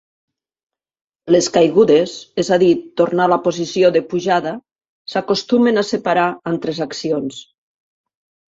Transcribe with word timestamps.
Les 1.35 1.49
"caigudes", 1.57 2.13
és 2.45 2.49
a 2.55 2.59
dir, 2.63 2.71
tornar 3.03 3.27
a 3.29 3.31
la 3.35 3.39
posició 3.49 3.93
de 3.99 4.03
pujada, 4.15 4.55
s'acostumen 5.13 5.81
a 5.83 5.87
separar 5.93 6.27
en 6.55 6.61
tres 6.67 6.83
accions. 6.91 7.47